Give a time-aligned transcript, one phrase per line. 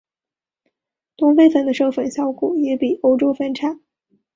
[1.15, 3.79] 东非蜂的授粉效果也比欧洲蜂差。